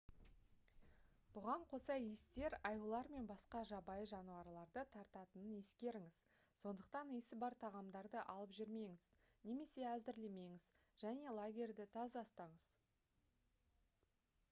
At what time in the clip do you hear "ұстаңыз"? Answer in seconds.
12.29-12.67